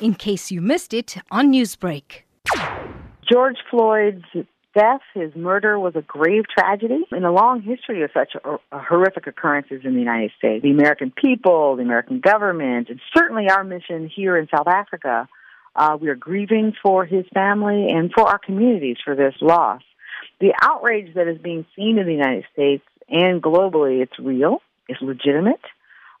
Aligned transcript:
in 0.00 0.14
case 0.14 0.50
you 0.50 0.60
missed 0.60 0.92
it 0.94 1.16
on 1.30 1.52
Newsbreak. 1.52 2.22
George 3.30 3.56
Floyd's 3.70 4.24
death, 4.76 5.00
his 5.14 5.34
murder, 5.34 5.78
was 5.78 5.94
a 5.96 6.02
grave 6.02 6.44
tragedy 6.56 7.06
in 7.10 7.24
a 7.24 7.32
long 7.32 7.62
history 7.62 8.02
of 8.02 8.10
such 8.12 8.34
horrific 8.72 9.26
occurrences 9.26 9.80
in 9.84 9.94
the 9.94 10.00
United 10.00 10.30
States. 10.38 10.62
The 10.62 10.70
American 10.70 11.10
people, 11.10 11.76
the 11.76 11.82
American 11.82 12.20
government, 12.20 12.88
and 12.90 13.00
certainly 13.16 13.48
our 13.48 13.64
mission 13.64 14.10
here 14.14 14.36
in 14.36 14.48
South 14.54 14.68
Africa, 14.68 15.28
uh, 15.74 15.96
we 16.00 16.08
are 16.08 16.14
grieving 16.14 16.72
for 16.82 17.04
his 17.04 17.24
family 17.32 17.88
and 17.90 18.10
for 18.12 18.24
our 18.24 18.38
communities 18.38 18.96
for 19.04 19.14
this 19.14 19.34
loss. 19.40 19.82
The 20.40 20.52
outrage 20.62 21.14
that 21.14 21.28
is 21.28 21.38
being 21.38 21.64
seen 21.74 21.98
in 21.98 22.06
the 22.06 22.12
United 22.12 22.44
States 22.52 22.84
and 23.08 23.42
globally, 23.42 24.02
it's 24.02 24.18
real, 24.18 24.60
it's 24.88 25.00
legitimate. 25.00 25.60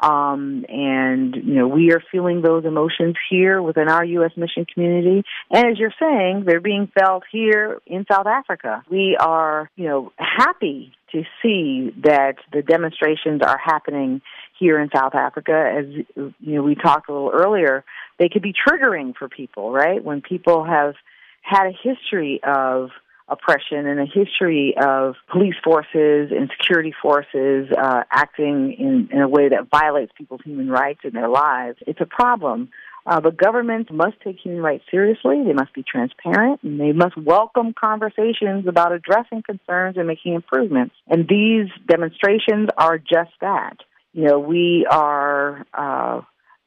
Um, 0.00 0.64
and, 0.68 1.34
you 1.34 1.54
know, 1.54 1.66
we 1.68 1.92
are 1.92 2.02
feeling 2.12 2.40
those 2.40 2.64
emotions 2.64 3.16
here 3.28 3.60
within 3.60 3.88
our 3.88 4.04
U.S. 4.04 4.30
mission 4.36 4.64
community. 4.72 5.24
And 5.50 5.66
as 5.72 5.78
you're 5.78 5.94
saying, 5.98 6.44
they're 6.46 6.60
being 6.60 6.90
felt 6.98 7.24
here 7.32 7.80
in 7.86 8.06
South 8.10 8.26
Africa. 8.26 8.84
We 8.90 9.16
are, 9.18 9.70
you 9.76 9.86
know, 9.88 10.12
happy 10.16 10.92
to 11.12 11.22
see 11.42 11.92
that 12.02 12.36
the 12.52 12.62
demonstrations 12.62 13.42
are 13.42 13.58
happening 13.58 14.20
here 14.58 14.78
in 14.78 14.88
South 14.94 15.14
Africa. 15.14 15.74
As, 15.78 15.86
you 16.16 16.54
know, 16.54 16.62
we 16.62 16.74
talked 16.74 17.08
a 17.08 17.12
little 17.12 17.32
earlier, 17.32 17.84
they 18.18 18.28
could 18.28 18.42
be 18.42 18.52
triggering 18.52 19.16
for 19.16 19.28
people, 19.28 19.72
right? 19.72 20.02
When 20.02 20.20
people 20.20 20.64
have 20.64 20.94
had 21.42 21.66
a 21.66 21.72
history 21.72 22.40
of 22.44 22.90
oppression 23.28 23.86
and 23.86 24.00
a 24.00 24.06
history 24.06 24.74
of 24.80 25.14
police 25.30 25.54
forces 25.62 26.30
and 26.30 26.50
security 26.58 26.94
forces 27.00 27.68
uh, 27.76 28.02
acting 28.10 28.74
in, 28.78 29.08
in 29.12 29.20
a 29.20 29.28
way 29.28 29.48
that 29.48 29.68
violates 29.70 30.12
people's 30.16 30.40
human 30.44 30.68
rights 30.68 31.00
and 31.04 31.12
their 31.12 31.28
lives. 31.28 31.78
It's 31.86 32.00
a 32.00 32.06
problem. 32.06 32.70
Uh, 33.06 33.20
but 33.20 33.38
governments 33.38 33.90
must 33.90 34.20
take 34.22 34.36
human 34.38 34.62
rights 34.62 34.84
seriously. 34.90 35.42
They 35.42 35.54
must 35.54 35.72
be 35.72 35.82
transparent, 35.82 36.62
and 36.62 36.78
they 36.78 36.92
must 36.92 37.16
welcome 37.16 37.72
conversations 37.72 38.66
about 38.66 38.92
addressing 38.92 39.42
concerns 39.42 39.96
and 39.96 40.06
making 40.06 40.34
improvements. 40.34 40.94
And 41.06 41.26
these 41.26 41.68
demonstrations 41.86 42.68
are 42.76 42.98
just 42.98 43.30
that. 43.40 43.78
You 44.12 44.24
know, 44.24 44.38
we 44.38 44.86
are 44.90 45.66
uh, 45.72 46.20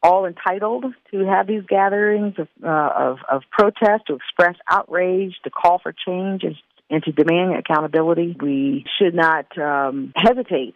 all 0.03 0.25
entitled 0.25 0.85
to 1.11 1.25
have 1.25 1.47
these 1.47 1.63
gatherings 1.67 2.35
of, 2.37 2.47
uh, 2.63 2.89
of, 2.97 3.17
of 3.29 3.43
protest, 3.51 4.07
to 4.07 4.15
express 4.15 4.55
outrage, 4.69 5.35
to 5.43 5.49
call 5.49 5.79
for 5.79 5.93
change, 5.93 6.43
and, 6.43 6.55
and 6.89 7.03
to 7.03 7.11
demand 7.11 7.55
accountability. 7.55 8.35
We 8.39 8.85
should 8.97 9.13
not 9.13 9.55
um, 9.57 10.13
hesitate 10.15 10.75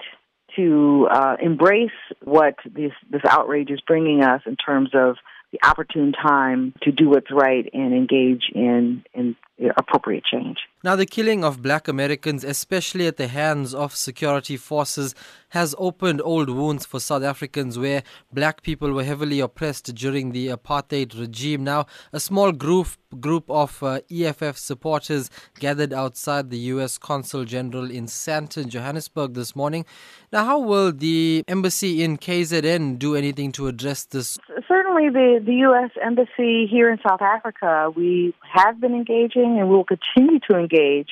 to 0.56 1.08
uh, 1.12 1.36
embrace 1.42 1.90
what 2.24 2.56
this, 2.64 2.92
this 3.10 3.22
outrage 3.28 3.70
is 3.70 3.82
bringing 3.86 4.24
us 4.24 4.42
in 4.46 4.56
terms 4.56 4.92
of 4.94 5.18
the 5.56 5.68
opportune 5.68 6.14
time 6.14 6.74
to 6.82 6.92
do 6.92 7.10
what's 7.10 7.32
right 7.32 7.70
and 7.74 7.94
engage 7.94 8.44
in, 8.54 9.04
in 9.14 9.36
appropriate 9.78 10.24
change. 10.26 10.58
Now, 10.84 10.96
the 10.96 11.06
killing 11.06 11.44
of 11.44 11.62
black 11.62 11.88
Americans, 11.88 12.44
especially 12.44 13.08
at 13.08 13.18
the 13.18 13.28
hands 13.28 13.74
of 13.74 13.96
security 13.96 14.58
forces, 14.58 15.16
has 15.50 15.74
opened 15.78 16.22
old 16.22 16.50
wounds 16.50 16.86
for 16.86 17.00
South 17.00 17.24
Africans 17.24 17.80
where 17.80 18.04
black 18.34 18.62
people 18.62 18.92
were 18.92 19.04
heavily 19.04 19.40
oppressed 19.40 19.96
during 19.96 20.32
the 20.32 20.50
apartheid 20.50 21.18
regime. 21.18 21.64
Now, 21.64 21.86
a 22.12 22.20
small 22.20 22.52
group 22.52 22.88
group 23.22 23.50
of 23.50 23.82
uh, 23.82 24.02
EFF 24.12 24.58
supporters 24.58 25.30
gathered 25.58 25.94
outside 25.94 26.50
the 26.50 26.58
US 26.74 26.98
Consul 26.98 27.46
General 27.46 27.90
in 27.90 28.08
Sandton, 28.08 28.68
Johannesburg 28.68 29.36
this 29.36 29.56
morning. 29.56 29.86
Now, 30.34 30.44
how 30.44 30.60
will 30.60 30.92
the 30.92 31.44
embassy 31.48 32.04
in 32.04 32.18
KZN 32.18 33.00
do 33.00 33.16
anything 33.16 33.54
to 33.54 33.68
address 33.68 34.04
this? 34.04 34.38
Certainly, 34.76 35.10
the, 35.10 35.42
the 35.46 35.54
U.S. 35.68 35.92
Embassy 36.04 36.68
here 36.70 36.92
in 36.92 36.98
South 37.08 37.22
Africa, 37.22 37.90
we 37.96 38.34
have 38.54 38.82
been 38.82 38.94
engaging 38.94 39.58
and 39.58 39.70
we 39.70 39.76
will 39.76 39.86
continue 39.86 40.40
to 40.50 40.58
engage 40.58 41.08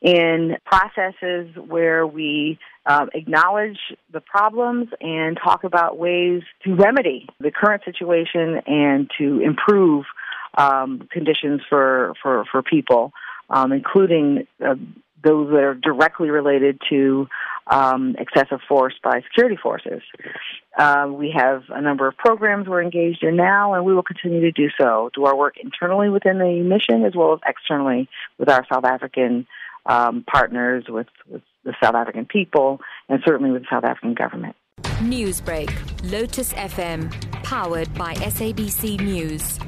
in 0.00 0.56
processes 0.64 1.48
where 1.66 2.06
we 2.06 2.60
um, 2.86 3.08
acknowledge 3.12 3.78
the 4.12 4.20
problems 4.20 4.90
and 5.00 5.36
talk 5.42 5.64
about 5.64 5.98
ways 5.98 6.42
to 6.64 6.76
remedy 6.76 7.26
the 7.40 7.50
current 7.50 7.82
situation 7.84 8.60
and 8.68 9.10
to 9.18 9.40
improve 9.40 10.04
um, 10.56 11.08
conditions 11.10 11.60
for, 11.68 12.14
for, 12.22 12.44
for 12.52 12.62
people, 12.62 13.12
um, 13.50 13.72
including 13.72 14.46
uh, 14.64 14.76
those 15.24 15.48
that 15.50 15.64
are 15.64 15.74
directly 15.74 16.30
related 16.30 16.80
to 16.88 17.26
um, 17.68 18.16
excessive 18.18 18.60
force 18.68 18.94
by 19.02 19.20
security 19.28 19.56
forces. 19.60 20.02
Uh, 20.78 21.06
we 21.10 21.32
have 21.36 21.64
a 21.70 21.80
number 21.80 22.06
of 22.06 22.16
programs 22.16 22.66
we're 22.66 22.82
engaged 22.82 23.22
in 23.22 23.36
now, 23.36 23.74
and 23.74 23.84
we 23.84 23.94
will 23.94 24.02
continue 24.02 24.40
to 24.40 24.52
do 24.52 24.68
so. 24.80 25.10
Do 25.14 25.24
our 25.24 25.36
work 25.36 25.56
internally 25.62 26.08
within 26.08 26.38
the 26.38 26.62
mission 26.62 27.04
as 27.04 27.14
well 27.14 27.34
as 27.34 27.40
externally 27.46 28.08
with 28.38 28.48
our 28.48 28.64
South 28.72 28.84
African 28.84 29.46
um, 29.86 30.24
partners, 30.30 30.84
with, 30.88 31.08
with 31.28 31.42
the 31.64 31.74
South 31.82 31.94
African 31.94 32.26
people, 32.26 32.80
and 33.08 33.20
certainly 33.26 33.50
with 33.50 33.62
the 33.62 33.68
South 33.70 33.84
African 33.84 34.14
government. 34.14 34.56
Newsbreak, 35.00 35.70
Lotus 36.10 36.52
FM, 36.54 37.10
powered 37.42 37.92
by 37.94 38.14
SABC 38.14 39.00
News. 39.00 39.58